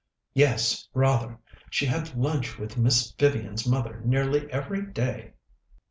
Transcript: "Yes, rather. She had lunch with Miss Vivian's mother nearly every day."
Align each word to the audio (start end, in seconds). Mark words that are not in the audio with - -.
"Yes, 0.33 0.87
rather. 0.95 1.37
She 1.69 1.85
had 1.85 2.15
lunch 2.15 2.57
with 2.57 2.75
Miss 2.75 3.11
Vivian's 3.11 3.67
mother 3.67 4.01
nearly 4.03 4.51
every 4.51 4.81
day." 4.83 5.33